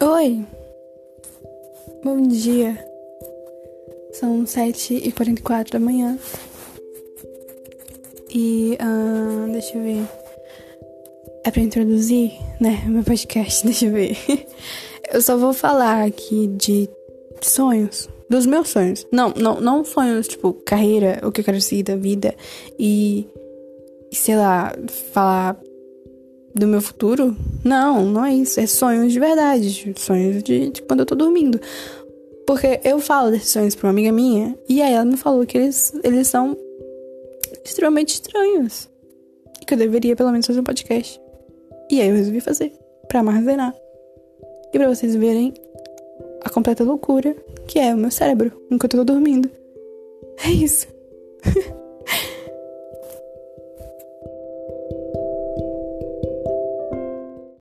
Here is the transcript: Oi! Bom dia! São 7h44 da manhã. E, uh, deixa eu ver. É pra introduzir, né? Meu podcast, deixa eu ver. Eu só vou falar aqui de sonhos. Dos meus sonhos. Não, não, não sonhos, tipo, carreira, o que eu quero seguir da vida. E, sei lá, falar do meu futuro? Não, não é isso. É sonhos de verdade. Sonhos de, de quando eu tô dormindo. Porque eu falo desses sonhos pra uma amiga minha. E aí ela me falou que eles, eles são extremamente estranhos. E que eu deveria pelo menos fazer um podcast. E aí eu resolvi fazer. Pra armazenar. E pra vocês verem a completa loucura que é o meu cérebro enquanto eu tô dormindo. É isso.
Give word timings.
Oi! 0.00 0.44
Bom 2.02 2.22
dia! 2.22 2.78
São 4.12 4.44
7h44 4.44 5.70
da 5.70 5.80
manhã. 5.80 6.18
E, 8.30 8.76
uh, 8.80 9.52
deixa 9.52 9.76
eu 9.76 9.82
ver. 9.82 10.08
É 11.44 11.50
pra 11.50 11.62
introduzir, 11.62 12.32
né? 12.60 12.82
Meu 12.86 13.02
podcast, 13.02 13.64
deixa 13.66 13.86
eu 13.86 13.92
ver. 13.92 14.16
Eu 15.12 15.20
só 15.20 15.36
vou 15.36 15.52
falar 15.52 16.06
aqui 16.06 16.46
de 16.48 16.88
sonhos. 17.40 18.08
Dos 18.28 18.46
meus 18.46 18.68
sonhos. 18.68 19.06
Não, 19.12 19.30
não, 19.30 19.60
não 19.60 19.84
sonhos, 19.84 20.26
tipo, 20.26 20.52
carreira, 20.52 21.20
o 21.22 21.30
que 21.30 21.40
eu 21.40 21.44
quero 21.44 21.60
seguir 21.60 21.82
da 21.82 21.96
vida. 21.96 22.34
E, 22.78 23.26
sei 24.12 24.36
lá, 24.36 24.74
falar 25.12 25.60
do 26.54 26.66
meu 26.66 26.80
futuro? 26.80 27.36
Não, 27.64 28.04
não 28.04 28.24
é 28.24 28.32
isso. 28.34 28.60
É 28.60 28.66
sonhos 28.66 29.12
de 29.12 29.18
verdade. 29.18 29.94
Sonhos 29.96 30.42
de, 30.42 30.70
de 30.70 30.82
quando 30.82 31.00
eu 31.00 31.06
tô 31.06 31.14
dormindo. 31.14 31.60
Porque 32.46 32.80
eu 32.84 32.98
falo 33.00 33.30
desses 33.30 33.50
sonhos 33.50 33.74
pra 33.74 33.86
uma 33.86 33.92
amiga 33.92 34.12
minha. 34.12 34.56
E 34.68 34.80
aí 34.80 34.92
ela 34.92 35.04
me 35.04 35.16
falou 35.16 35.44
que 35.44 35.58
eles, 35.58 35.92
eles 36.04 36.28
são 36.28 36.56
extremamente 37.64 38.14
estranhos. 38.14 38.88
E 39.60 39.64
que 39.64 39.74
eu 39.74 39.78
deveria 39.78 40.14
pelo 40.14 40.30
menos 40.30 40.46
fazer 40.46 40.60
um 40.60 40.64
podcast. 40.64 41.20
E 41.90 42.00
aí 42.00 42.08
eu 42.08 42.16
resolvi 42.16 42.40
fazer. 42.40 42.72
Pra 43.08 43.20
armazenar. 43.20 43.74
E 44.72 44.78
pra 44.78 44.88
vocês 44.88 45.14
verem 45.16 45.54
a 46.42 46.50
completa 46.50 46.84
loucura 46.84 47.34
que 47.66 47.78
é 47.78 47.94
o 47.94 47.96
meu 47.96 48.10
cérebro 48.10 48.52
enquanto 48.70 48.94
eu 48.96 49.04
tô 49.04 49.12
dormindo. 49.12 49.50
É 50.44 50.50
isso. 50.50 50.86